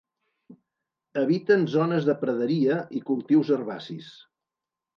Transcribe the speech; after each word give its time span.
Habiten 1.23 1.67
zones 1.75 2.09
de 2.09 2.17
praderia 2.23 2.81
i 3.01 3.05
cultius 3.13 3.55
herbacis. 3.59 4.13